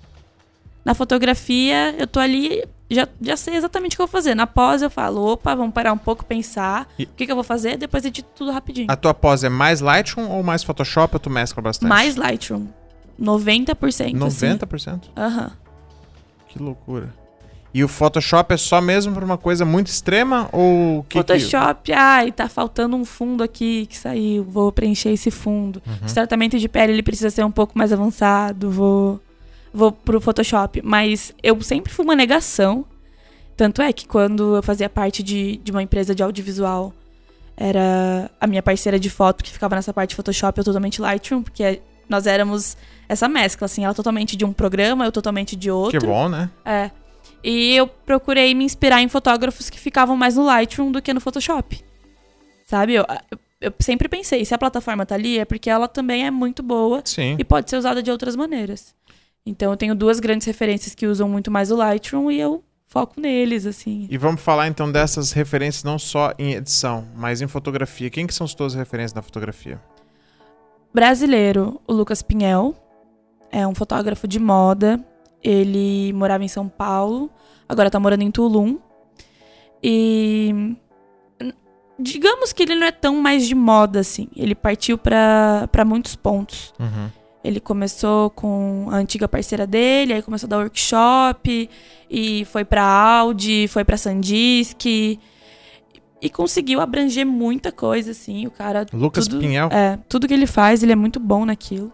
[0.85, 4.35] na fotografia, eu tô ali já, já sei exatamente o que eu vou fazer.
[4.35, 7.37] Na pós eu falo, opa, vamos parar um pouco, pensar E- o que, que eu
[7.37, 8.89] vou fazer, depois edito tudo rapidinho.
[8.91, 11.89] A tua pós é mais Lightroom ou mais Photoshop ou tu mescla bastante?
[11.89, 12.67] Mais Lightroom.
[13.19, 14.13] 90%.
[14.19, 14.75] 90%?
[14.75, 15.01] Assim.
[15.17, 15.51] Aham.
[16.49, 17.24] Que loucura.
[17.75, 21.35] E o Photoshop é só mesmo pra uma coisa muito extrema ou o que que-
[21.35, 25.83] Photoshop, ai, tá faltando um fundo aqui que saiu, vou preencher esse fundo.
[25.85, 26.07] Uhum.
[26.07, 29.21] Esse tratamento de pele ele precisa ser um pouco mais avançado, vou
[29.73, 32.85] vou pro Photoshop, mas eu sempre fui uma negação.
[33.57, 36.93] Tanto é que quando eu fazia parte de, de uma empresa de audiovisual,
[37.57, 41.43] era a minha parceira de foto que ficava nessa parte de Photoshop, eu totalmente Lightroom,
[41.43, 42.77] porque nós éramos
[43.09, 45.99] essa mescla, assim, ela totalmente de um programa, eu totalmente de outro.
[46.01, 46.51] Que bom, né?
[46.65, 46.91] É.
[47.43, 51.21] E eu procurei me inspirar em fotógrafos que ficavam mais no Lightroom do que no
[51.21, 51.85] Photoshop.
[52.67, 52.95] Sabe?
[52.95, 56.31] Eu, eu, eu sempre pensei, se a plataforma tá ali, é porque ela também é
[56.31, 57.37] muito boa Sim.
[57.39, 58.95] e pode ser usada de outras maneiras.
[59.47, 63.21] Então eu tenho duas grandes referências que usam muito mais o Lightroom e eu foco
[63.21, 64.07] neles, assim.
[64.09, 68.09] E vamos falar então dessas referências não só em edição, mas em fotografia.
[68.09, 69.81] Quem que são as tuas referências na fotografia?
[70.93, 72.75] Brasileiro, o Lucas Pinhel.
[73.51, 75.05] É um fotógrafo de moda.
[75.45, 77.31] Ele morava em São Paulo,
[77.69, 78.79] agora tá morando em Tulum.
[79.83, 80.75] E
[81.99, 84.29] digamos que ele não é tão mais de moda assim.
[84.35, 86.73] Ele partiu pra pra muitos pontos.
[86.81, 87.11] Uhum.
[87.45, 91.69] Ele começou com a antiga parceira dele, aí começou a dar workshop
[92.11, 95.21] e foi pra Audi, foi pra Sandisk e,
[96.23, 98.47] e conseguiu abranger muita coisa assim.
[98.47, 99.69] O cara Lucas tudo- Pinhel.
[99.71, 101.93] é, tudo que ele faz, ele é muito bom naquilo.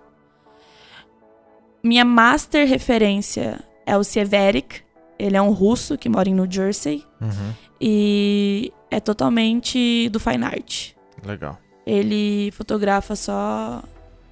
[1.83, 4.83] Minha master referência é o Sieverik.
[5.19, 7.05] Ele é um russo que mora em New Jersey.
[7.21, 7.53] Uhum.
[7.81, 10.91] E é totalmente do fine art.
[11.25, 11.59] Legal.
[11.87, 13.83] Ele fotografa só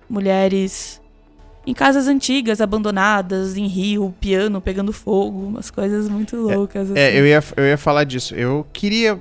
[0.08, 1.00] mulheres
[1.66, 6.90] em casas antigas, abandonadas, em rio, piano pegando fogo, umas coisas muito loucas.
[6.94, 7.16] É, assim.
[7.18, 8.34] eu ia, eu ia falar disso.
[8.34, 9.18] Eu queria.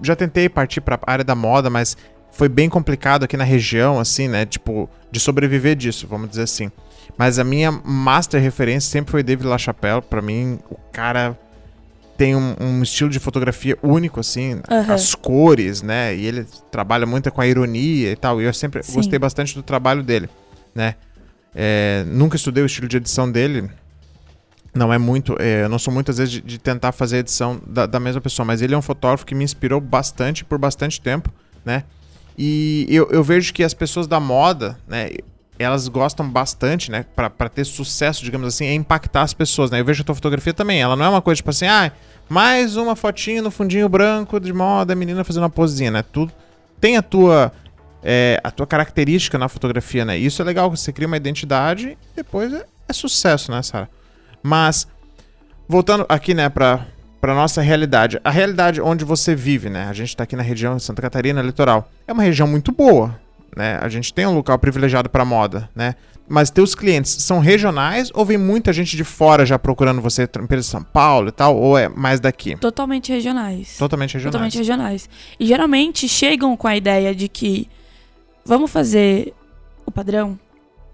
[0.00, 1.96] Já tentei partir pra área da moda, mas
[2.30, 4.46] foi bem complicado aqui na região, assim, né?
[4.46, 6.70] Tipo, de sobreviver disso, vamos dizer assim.
[7.16, 10.02] Mas a minha master referência sempre foi David LaChapelle.
[10.02, 11.38] Pra mim, o cara
[12.16, 14.94] tem um, um estilo de fotografia único, assim, Aham.
[14.94, 16.14] as cores, né?
[16.14, 18.40] E ele trabalha muito com a ironia e tal.
[18.40, 18.94] E eu sempre Sim.
[18.94, 20.28] gostei bastante do trabalho dele,
[20.74, 20.94] né?
[21.54, 23.68] É, nunca estudei o estilo de edição dele.
[24.74, 25.36] Não é muito.
[25.38, 28.20] é, eu não sou muitas vezes de, de tentar fazer a edição da, da mesma
[28.22, 31.30] pessoa, mas ele é um fotógrafo que me inspirou bastante por bastante tempo,
[31.64, 31.84] né?
[32.38, 35.10] E eu, eu vejo que as pessoas da moda, né?
[35.58, 37.04] Elas gostam bastante, né?
[37.14, 39.80] Pra, pra ter sucesso, digamos assim, é impactar as pessoas, né?
[39.80, 40.80] Eu vejo a tua fotografia também.
[40.80, 41.92] Ela não é uma coisa tipo assim, ah,
[42.28, 46.02] mais uma fotinha no fundinho branco de moda, menina fazendo uma posezinha, né?
[46.02, 46.32] Tudo
[46.80, 47.52] tem a tua
[48.02, 50.18] é, a tua característica na fotografia, né?
[50.18, 53.88] Isso é legal, você cria uma identidade e depois é, é sucesso, né, Sara?
[54.42, 54.88] Mas,
[55.68, 56.84] voltando aqui, né, pra,
[57.20, 58.20] pra nossa realidade.
[58.24, 59.86] A realidade onde você vive, né?
[59.88, 61.88] A gente tá aqui na região de Santa Catarina, litoral.
[62.06, 63.16] É uma região muito boa,
[63.56, 63.78] né?
[63.80, 65.94] A gente tem um local privilegiado pra moda, né?
[66.28, 70.62] Mas teus clientes são regionais ou vem muita gente de fora já procurando você, empresa
[70.62, 71.56] de São Paulo e tal?
[71.56, 72.56] Ou é mais daqui?
[72.56, 73.76] Totalmente regionais.
[73.76, 74.32] Totalmente regionais.
[74.32, 75.10] Totalmente regionais.
[75.38, 77.68] E geralmente chegam com a ideia de que
[78.44, 79.34] vamos fazer
[79.84, 80.38] o padrão,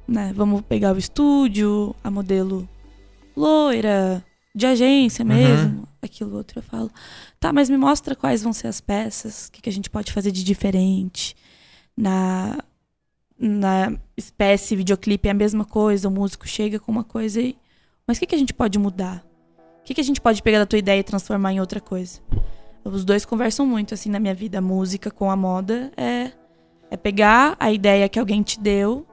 [0.09, 0.33] né?
[0.35, 2.69] Vamos pegar o estúdio, a modelo
[3.37, 5.29] loira, de agência Uhum.
[5.29, 6.59] mesmo, aquilo outro.
[6.59, 6.91] Eu falo,
[7.39, 10.13] tá, mas me mostra quais vão ser as peças, o que, que a gente pode
[10.13, 11.37] fazer de diferente.
[12.01, 12.63] Na,
[13.37, 17.59] na espécie videoclipe é a mesma coisa, o músico chega com uma coisa e.
[18.07, 19.27] Mas o que, que a gente pode mudar?
[19.81, 22.21] O que, que a gente pode pegar da tua ideia e transformar em outra coisa?
[22.85, 24.59] Os dois conversam muito, assim, na minha vida.
[24.59, 26.31] A música com a moda é,
[26.89, 29.05] é pegar a ideia que alguém te deu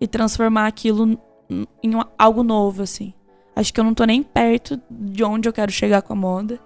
[0.00, 1.16] e transformar aquilo
[1.48, 3.14] em uma- algo novo, assim.
[3.54, 6.58] Acho que eu não tô nem perto de onde eu quero chegar com a moda,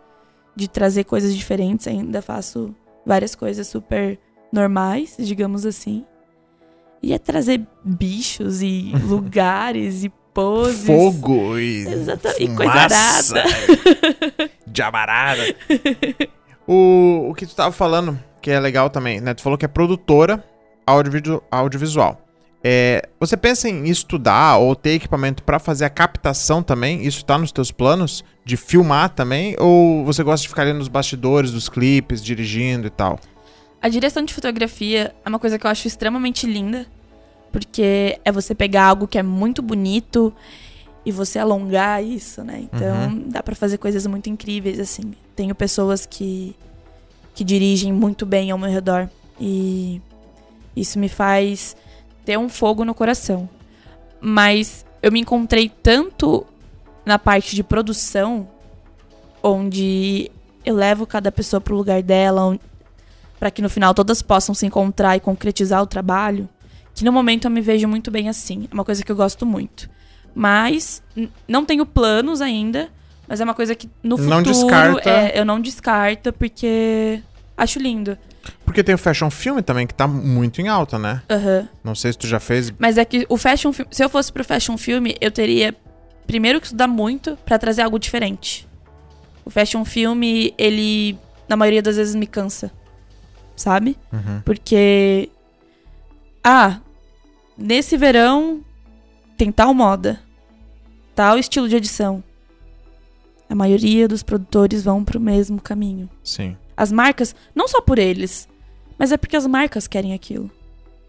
[0.56, 1.86] de trazer coisas diferentes.
[1.86, 4.18] Ainda faço várias coisas super
[4.56, 6.04] normais, digamos assim.
[7.02, 10.86] E é trazer bichos e lugares e poses.
[10.86, 14.50] Fogo e, Exata- e coisa fumaça, arada.
[14.66, 15.42] Diabarada.
[16.66, 19.34] o, o que tu tava falando, que é legal também, né?
[19.34, 20.42] Tu falou que é produtora
[20.86, 21.42] audiovisual.
[21.50, 22.20] audiovisual.
[22.68, 27.06] É, você pensa em estudar ou ter equipamento pra fazer a captação também?
[27.06, 28.24] Isso tá nos teus planos?
[28.44, 29.54] De filmar também?
[29.58, 33.20] Ou você gosta de ficar ali nos bastidores dos clipes, dirigindo e tal?
[33.80, 36.86] A direção de fotografia é uma coisa que eu acho extremamente linda,
[37.52, 40.34] porque é você pegar algo que é muito bonito
[41.04, 42.60] e você alongar isso, né?
[42.62, 45.14] Então dá pra fazer coisas muito incríveis assim.
[45.34, 46.54] Tenho pessoas que
[47.34, 50.00] que dirigem muito bem ao meu redor e
[50.74, 51.76] isso me faz
[52.24, 53.48] ter um fogo no coração.
[54.20, 56.46] Mas eu me encontrei tanto
[57.04, 58.48] na parte de produção
[59.42, 60.30] onde
[60.64, 62.58] eu levo cada pessoa pro lugar dela,
[63.38, 66.48] para que no final todas possam se encontrar e concretizar o trabalho,
[66.94, 68.66] que no momento eu me vejo muito bem assim.
[68.70, 69.88] É uma coisa que eu gosto muito.
[70.34, 71.02] Mas
[71.48, 72.88] não tenho planos ainda,
[73.26, 75.08] mas é uma coisa que no futuro Não descarta.
[75.10, 77.22] é, eu não descarto porque
[77.56, 78.16] acho lindo.
[78.64, 81.22] Porque tem o fashion film também, que tá muito em alta, né?
[81.28, 81.68] Aham.
[81.82, 82.72] Não sei se tu já fez.
[82.78, 85.74] Mas é que o fashion film, se eu fosse pro fashion filme, eu teria
[86.26, 88.66] primeiro que estudar muito pra trazer algo diferente.
[89.44, 91.18] O fashion filme, ele
[91.48, 92.70] na maioria das vezes me cansa.
[93.56, 93.96] Sabe?
[94.12, 94.42] Uhum.
[94.44, 95.30] Porque
[96.44, 96.78] ah,
[97.56, 98.60] nesse verão
[99.36, 100.20] tem tal moda,
[101.14, 102.22] tal estilo de edição.
[103.48, 106.08] A maioria dos produtores vão pro mesmo caminho.
[106.22, 106.56] Sim.
[106.76, 108.48] As marcas, não só por eles,
[108.98, 110.50] mas é porque as marcas querem aquilo.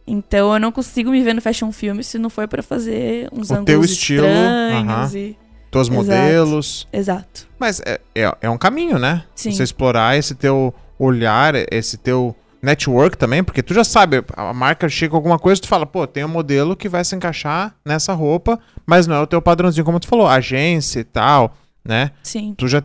[0.06, 3.50] Então eu não consigo me ver no fashion filme se não for pra fazer uns
[3.50, 5.18] O ângulos teu estilo, estranhos aham.
[5.18, 5.38] e
[5.70, 6.88] Teus modelos.
[6.94, 7.46] exato.
[7.60, 9.26] Mas é, é, é um caminho, né?
[9.36, 9.52] Sim.
[9.52, 14.90] Você explorar esse teu olhar, esse teu network também, porque tu já sabe, a marca
[14.90, 18.14] chega com alguma coisa, tu fala, pô, tem um modelo que vai se encaixar nessa
[18.14, 21.56] roupa, mas não é o teu padrãozinho, como tu falou, agência e tal,
[21.86, 22.12] né?
[22.24, 22.54] Sim.
[22.58, 22.84] Tu já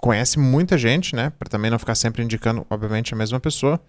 [0.00, 1.32] conhece muita gente, né?
[1.38, 3.80] Pra também não ficar sempre indicando, obviamente, a mesma pessoa.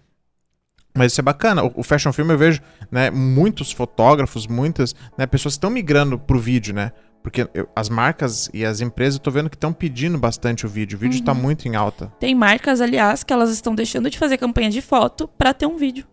[0.94, 1.62] Mas isso é bacana.
[1.62, 6.38] O, o fashion film eu vejo, né, muitos fotógrafos, muitas, né, pessoas estão migrando pro
[6.38, 6.92] vídeo, né?
[7.22, 10.68] Porque eu- as marcas e as empresas eu tô vendo que estão pedindo bastante o
[10.68, 10.96] vídeo.
[10.96, 12.12] O vídeo tá muito em alta.
[12.18, 15.76] Tem marcas, aliás, que elas estão deixando de fazer campanha de foto pra ter um
[15.76, 16.06] vídeo.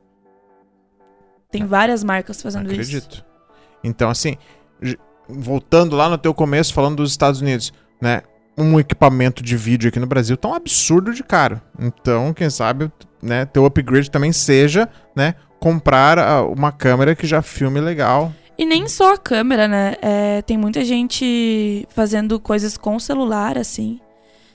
[1.52, 2.82] Tem várias marcas fazendo isso.
[2.82, 3.26] Acredito.
[3.84, 4.36] Então, assim,
[5.30, 8.22] voltando lá no teu começo, falando dos Estados Unidos, né?
[8.58, 11.62] Um equipamento de vídeo aqui no Brasil tá um absurdo de caro.
[11.78, 12.90] Então, quem sabe,
[13.22, 18.34] né, teu upgrade também seja, né, comprar uma câmera que já filme legal.
[18.58, 19.96] E nem só a câmera, né?
[20.02, 24.00] É, tem muita gente fazendo coisas com o celular, assim.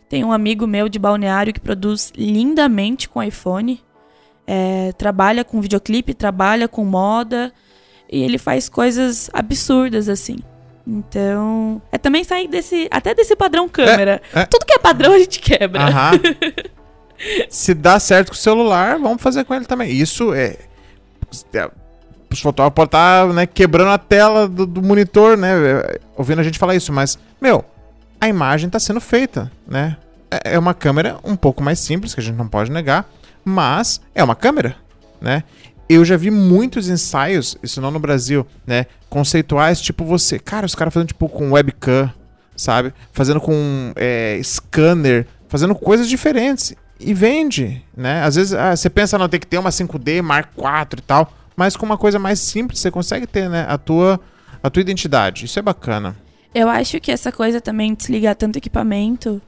[0.09, 3.81] Tem um amigo meu de balneário que produz lindamente com iPhone.
[4.47, 7.53] É, trabalha com videoclipe, trabalha com moda.
[8.11, 10.39] E ele faz coisas absurdas, assim.
[10.87, 11.81] Então.
[11.93, 12.89] É também sair desse.
[12.91, 14.21] Até desse padrão câmera.
[14.35, 14.47] é.
[14.47, 15.83] Tudo que é padrão a gente quebra.
[15.83, 16.13] Aham.
[17.49, 19.93] Se dá certo com o celular, vamos fazer com ele também.
[19.93, 20.57] Isso é.
[22.35, 25.53] Os fotógrafos podem estar né, quebrando a tela do, do monitor, né?
[25.53, 27.65] é, Ouvindo a gente falar isso, mas, meu,
[28.21, 29.97] a imagem está sendo feita, né?
[30.31, 33.09] É, é uma câmera um pouco mais simples, que a gente não pode negar,
[33.45, 34.77] mas é uma câmera,
[35.21, 35.43] né?
[35.89, 38.87] Eu já vi muitos ensaios, isso não no Brasil, né?
[39.09, 40.39] Conceituais, tipo você.
[40.39, 42.13] Cara, os caras fazendo tipo com webcam,
[42.57, 42.95] sabe?
[43.13, 46.75] Fazendo com é, scanner, fazendo coisas diferentes.
[47.01, 48.23] E vende, né?
[48.23, 51.33] Às vezes ah, você pensa, não, tem que ter uma 5D, Mark IV e tal.
[51.61, 53.67] Mas com uma coisa mais simples, você consegue ter, né?
[53.69, 54.19] A tua,
[54.63, 55.45] a tua identidade.
[55.45, 56.17] Isso é bacana.
[56.55, 59.43] Eu acho que essa coisa também de desligar tanto equipamento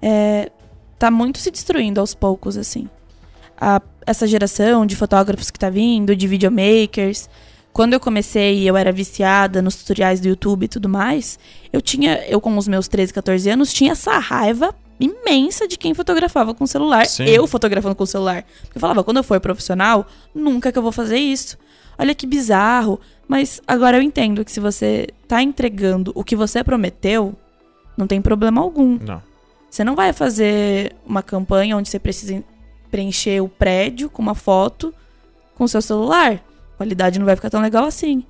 [0.00, 0.50] é,
[0.98, 2.88] tá muito se destruindo aos poucos, assim.
[3.60, 7.28] A- essa geração de fotógrafos que tá vindo, de videomakers.
[7.70, 11.38] Quando eu comecei, eu era viciada nos tutoriais do YouTube e tudo mais.
[11.70, 15.94] Eu tinha, eu com os meus 13, 14 anos, tinha essa raiva imensa de quem
[15.94, 17.06] fotografava com celular.
[17.06, 17.24] Sim.
[17.24, 18.44] Eu fotografando com celular.
[18.74, 21.56] Eu falava, quando eu for profissional, nunca que eu vou fazer isso.
[21.98, 23.00] Olha que bizarro.
[23.26, 27.34] Mas agora eu entendo que se você tá entregando o que você prometeu,
[27.96, 28.98] não tem problema algum.
[28.98, 29.22] Não.
[29.70, 32.42] Você não vai fazer uma campanha onde você precisa
[32.90, 34.94] preencher o prédio com uma foto
[35.54, 36.34] com seu celular.
[36.74, 38.24] A qualidade não vai ficar tão legal assim.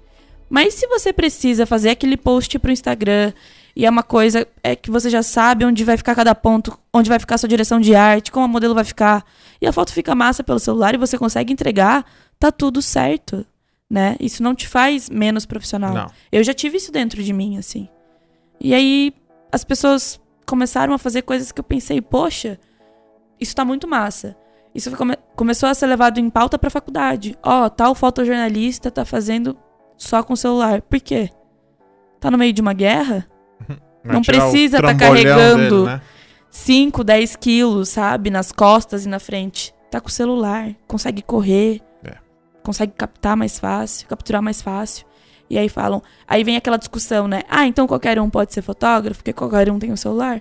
[0.51, 3.33] Mas se você precisa fazer aquele post pro Instagram
[3.79, 7.09] e é uma coisa é que você já sabe onde vai ficar cada ponto, onde
[7.09, 9.25] vai ficar a sua direção de arte, como a modelo vai ficar,
[9.63, 12.05] e a foto fica massa pelo celular e você consegue entregar,
[12.41, 13.47] tá tudo certo,
[13.89, 14.17] né?
[14.19, 15.95] Isso não te faz menos profissional.
[15.95, 16.07] Não.
[16.33, 17.89] Eu já tive isso dentro de mim, assim.
[18.61, 19.15] E aí
[19.53, 22.59] as pessoas começaram a fazer coisas que eu pensei, poxa,
[23.41, 24.37] isso tá muito massa.
[24.75, 27.39] Isso come- começou a ser levado em pauta pra faculdade.
[27.45, 29.57] Ó, tal fotojornalista tá fazendo
[29.97, 30.83] só com celular.
[30.83, 31.31] Por quê?
[32.21, 33.27] Tá no meio de uma guerra?
[34.05, 35.85] Vai Não precisa tá trambolhão carregando.
[35.87, 36.01] né?
[36.51, 38.31] 5, 10 quilos, sabe?
[38.31, 39.75] Nas costas e na frente.
[39.91, 40.71] Tá com o celular.
[40.87, 41.81] Consegue correr.
[42.05, 42.15] É.
[42.63, 45.07] Consegue captar mais fácil, capturar mais fácil.
[45.51, 46.03] E aí falam.
[46.27, 47.43] Aí vem aquela discussão, né?
[47.49, 50.41] Ah, então qualquer um pode ser fotógrafo, porque qualquer um tem um celular?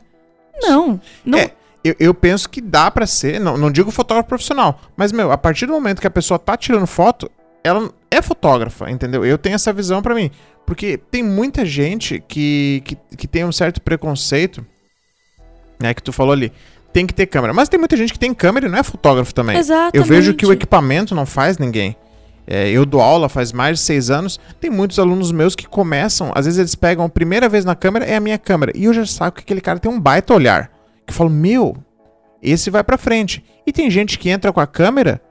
[0.61, 0.99] Não.
[1.25, 1.37] Não.
[1.37, 1.51] É,
[1.83, 5.37] eu, eu penso que dá pra ser, não, não digo fotógrafo profissional, mas, meu, a
[5.37, 7.31] partir do momento que a pessoa tá tirando foto,
[7.63, 9.25] ela é fotógrafa, entendeu?
[9.25, 10.31] Eu tenho essa visão pra mim.
[10.65, 14.65] Porque tem muita gente que, que, que tem um certo preconceito,
[15.79, 16.51] né, que tu falou ali,
[16.91, 17.53] tem que ter câmera.
[17.53, 19.57] Mas tem muita gente que tem câmera e não é fotógrafo também.
[19.57, 19.95] Exatamente.
[19.95, 21.95] Eu vejo que o equipamento não faz ninguém.
[22.45, 24.39] É, eu dou aula faz mais de seis anos.
[24.59, 28.05] Tem muitos alunos meus que começam, às vezes eles pegam a primeira vez na câmera,
[28.05, 28.71] é a minha câmera.
[28.75, 30.71] E eu já saco que aquele cara tem um baita olhar.
[31.05, 31.77] Que eu falo, meu,
[32.41, 33.43] esse vai pra frente.
[33.65, 35.21] E tem gente que entra com a câmera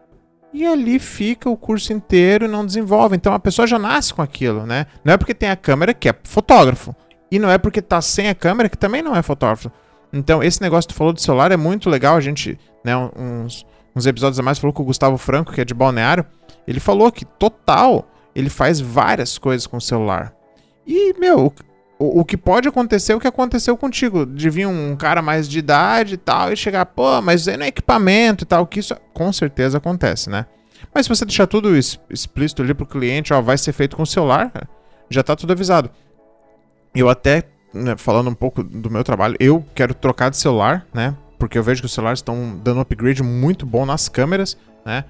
[0.56, 3.14] e ali fica o curso inteiro e não desenvolve.
[3.14, 4.86] Então a pessoa já nasce com aquilo, né?
[5.04, 6.96] Não é porque tem a câmera que é fotógrafo.
[7.30, 9.70] E não é porque tá sem a câmera que também não é fotógrafo.
[10.12, 12.16] Então, esse negócio que tu falou do celular é muito legal.
[12.16, 15.64] A gente, né, uns, uns episódios a mais, falou com o Gustavo Franco, que é
[15.64, 16.24] de Balneário.
[16.66, 20.32] Ele falou que total ele faz várias coisas com o celular.
[20.86, 21.52] E, meu,
[21.98, 24.26] o, o que pode acontecer é o que aconteceu contigo.
[24.26, 27.68] De vir um cara mais de idade e tal, e chegar, pô, mas não é
[27.68, 30.46] equipamento e tal, que isso com certeza acontece, né?
[30.94, 34.06] Mas se você deixar tudo explícito ali pro cliente, ó, vai ser feito com o
[34.06, 34.50] celular,
[35.10, 35.90] já tá tudo avisado.
[36.94, 41.14] Eu até, né, falando um pouco do meu trabalho, eu quero trocar de celular, né?
[41.38, 45.04] Porque eu vejo que os celulares estão dando um upgrade muito bom nas câmeras, né?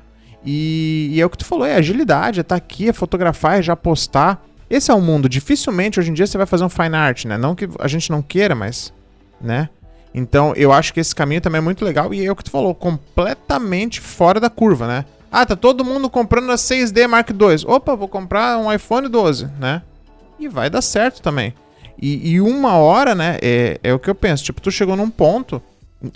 [0.44, 3.58] E, e é o que tu falou, é agilidade, é estar tá aqui, é fotografar,
[3.58, 4.44] é já postar.
[4.68, 5.28] Esse é o mundo.
[5.28, 7.36] Dificilmente hoje em dia você vai fazer um fine art, né?
[7.36, 8.92] Não que a gente não queira, mas,
[9.40, 9.68] né?
[10.14, 12.50] Então eu acho que esse caminho também é muito legal e é o que tu
[12.50, 15.04] falou, completamente fora da curva, né?
[15.30, 17.66] Ah, tá todo mundo comprando a 6D Mark II.
[17.66, 19.82] Opa, vou comprar um iPhone 12, né?
[20.38, 21.52] E vai dar certo também.
[22.00, 23.38] E, e uma hora, né?
[23.42, 24.44] É, é o que eu penso.
[24.44, 25.60] Tipo, tu chegou num ponto,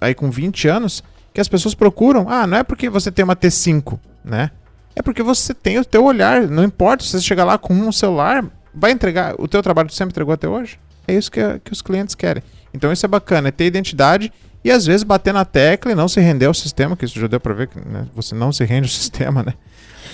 [0.01, 2.27] aí com 20 anos, que as pessoas procuram.
[2.29, 4.51] Ah, não é porque você tem uma T5, né?
[4.95, 6.43] É porque você tem o teu olhar.
[6.43, 9.35] Não importa se você chegar lá com um celular, vai entregar.
[9.39, 10.79] O teu trabalho que sempre entregou até hoje.
[11.07, 12.43] É isso que, que os clientes querem.
[12.73, 14.33] Então isso é bacana, é ter identidade
[14.65, 17.27] e às vezes bater na tecla e não se render ao sistema, que isso já
[17.27, 19.55] deu pra ver que né, você não se rende ao sistema, né?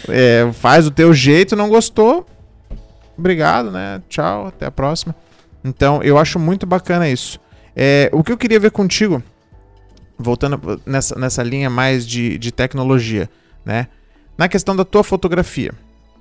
[0.08, 2.26] É, faz o teu jeito, não gostou.
[3.18, 4.00] Obrigado, né?
[4.08, 5.14] Tchau, até a próxima.
[5.64, 7.40] Então, eu acho muito bacana isso.
[7.74, 9.22] É, o que eu queria ver contigo,
[10.18, 13.28] voltando nessa, nessa linha mais de, de tecnologia,
[13.64, 13.88] né?
[14.36, 15.72] Na questão da tua fotografia.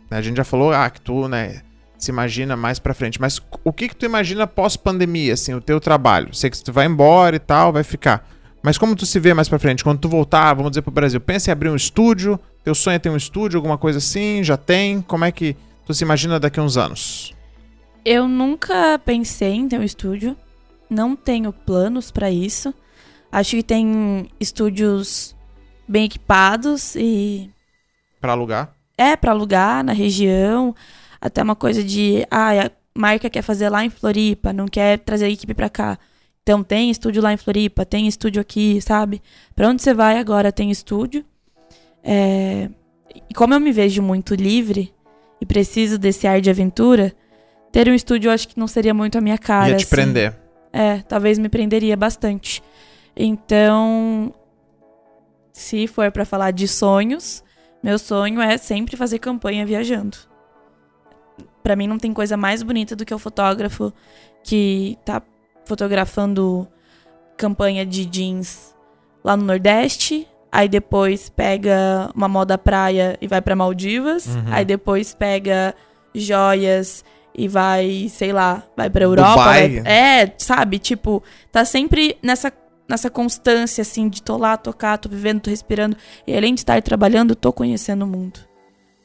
[0.09, 0.17] Né?
[0.17, 1.61] A gente já falou, ah, que tu, né,
[1.97, 3.19] se imagina mais pra frente.
[3.19, 6.33] Mas o que que tu imagina pós-pandemia, assim, o teu trabalho?
[6.33, 8.27] Sei que tu vai embora e tal, vai ficar.
[8.63, 9.83] Mas como tu se vê mais pra frente?
[9.83, 12.39] Quando tu voltar, vamos dizer, pro Brasil, pensa em abrir um estúdio?
[12.63, 14.43] Teu sonho é ter um estúdio, alguma coisa assim?
[14.43, 15.01] Já tem?
[15.01, 17.33] Como é que tu se imagina daqui a uns anos?
[18.03, 20.35] Eu nunca pensei em ter um estúdio.
[20.89, 22.73] Não tenho planos para isso.
[23.31, 25.35] Acho que tem estúdios
[25.87, 27.49] bem equipados e.
[28.25, 28.75] Para alugar?
[28.97, 30.73] É, para alugar na região.
[31.21, 32.25] Até uma coisa de.
[32.31, 35.99] Ah, a marca quer fazer lá em Floripa, não quer trazer a equipe para cá.
[36.41, 39.21] Então tem estúdio lá em Floripa, tem estúdio aqui, sabe?
[39.55, 41.23] Para onde você vai agora tem estúdio.
[42.03, 42.67] É...
[43.29, 44.91] E como eu me vejo muito livre
[45.39, 47.13] e preciso desse ar de aventura,
[47.71, 49.69] ter um estúdio eu acho que não seria muito a minha cara.
[49.69, 49.95] Ia te assim.
[49.95, 50.35] prender.
[50.73, 52.63] É, talvez me prenderia bastante.
[53.15, 54.33] Então,
[55.53, 57.43] se for para falar de sonhos,
[57.85, 60.17] meu sonho é sempre fazer campanha viajando.
[61.61, 63.93] Para mim não tem coisa mais bonita do que o fotógrafo
[64.43, 65.21] que tá
[65.65, 66.67] fotografando
[67.37, 68.75] campanha de jeans
[69.23, 74.43] lá no Nordeste, aí depois pega uma moda praia e vai para Maldivas, Uhum.
[74.51, 75.73] aí depois pega
[76.13, 77.03] joias
[77.37, 79.43] e vai, sei lá, vai pra Europa.
[79.43, 80.79] Vai- é, sabe?
[80.79, 81.21] Tipo,
[81.51, 82.51] tá sempre nessa,
[82.87, 85.95] nessa constância, assim, de tô lá, tocar, tô vivendo, tô respirando.
[86.25, 88.39] E além de estar trabalhando, tô conhecendo o mundo.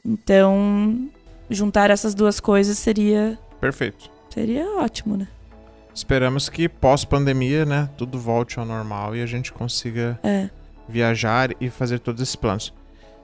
[0.05, 1.09] Então,
[1.49, 4.09] juntar essas duas coisas seria, Perfeito.
[4.33, 5.27] seria ótimo, né?
[5.93, 10.49] Esperamos que pós-pandemia, né, tudo volte ao normal e a gente consiga É.
[10.87, 12.73] viajar e fazer todos esses planos.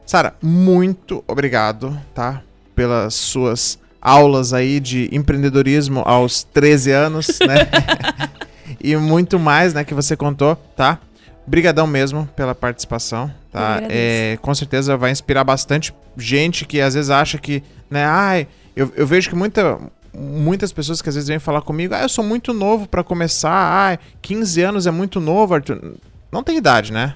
[0.05, 2.41] Sara, muito obrigado, tá?
[2.75, 7.55] Pelas suas aulas aí de empreendedorismo aos 13 anos, né?
[8.81, 10.99] e muito mais, né, que você contou, tá?
[11.45, 13.79] Brigadão mesmo pela participação, tá?
[13.89, 18.91] É, com certeza vai inspirar bastante gente que às vezes acha que, né, ai, eu,
[18.95, 19.79] eu vejo que muita,
[20.13, 23.51] muitas pessoas que às vezes vêm falar comigo, ah, eu sou muito novo pra começar,
[23.51, 25.95] ai, 15 anos é muito novo, Arthur.
[26.31, 27.15] Não tem idade, né?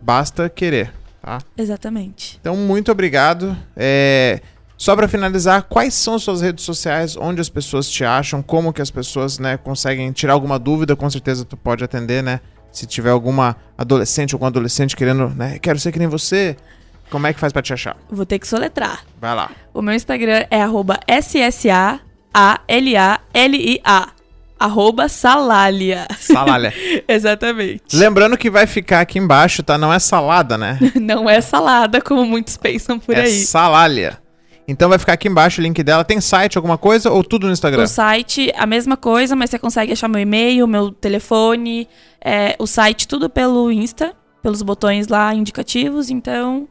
[0.00, 1.38] Basta querer, tá?
[1.56, 2.38] Exatamente.
[2.40, 3.56] Então, muito obrigado.
[3.76, 4.40] É,
[4.76, 8.82] Só pra finalizar, quais são suas redes sociais, onde as pessoas te acham, como que
[8.82, 12.40] as pessoas, né, conseguem tirar alguma dúvida, com certeza tu pode atender, né?
[12.70, 16.56] Se tiver alguma adolescente, algum adolescente querendo, né, quero ser que nem você,
[17.10, 17.96] como é que faz pra te achar?
[18.10, 19.02] Vou ter que soletrar.
[19.18, 19.50] Vai lá.
[19.72, 21.98] O meu Instagram é arroba S-S-A-A-L-A-L-I-A.
[24.58, 26.06] Arroba Salalia.
[26.18, 26.72] Salália.
[27.06, 27.94] Exatamente.
[27.94, 29.76] Lembrando que vai ficar aqui embaixo, tá?
[29.76, 30.78] Não é salada, né?
[30.96, 33.44] Não é salada, como muitos pensam por é aí.
[33.44, 34.18] salália.
[34.68, 36.04] Então vai ficar aqui embaixo o link dela.
[36.04, 37.84] Tem site, alguma coisa ou tudo no Instagram?
[37.84, 41.88] O site, a mesma coisa, mas você consegue achar meu e-mail, meu telefone,
[42.20, 46.10] é, o site, tudo pelo Insta, pelos botões lá indicativos.
[46.10, 46.68] Então,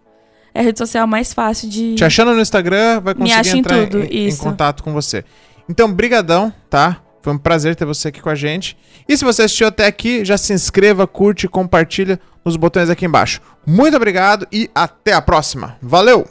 [0.54, 1.96] é a rede social mais fácil de.
[1.96, 5.24] Te achando no Instagram, vai conseguir acha em entrar tudo, em, em contato com você.
[5.70, 7.02] Então, brigadão, tá?
[7.22, 8.78] Foi um prazer ter você aqui com a gente.
[9.10, 13.42] E se você assistiu até aqui, já se inscreva, curte, compartilha nos botões aqui embaixo.
[13.66, 15.76] Muito obrigado e até a próxima.
[15.82, 16.28] Valeu!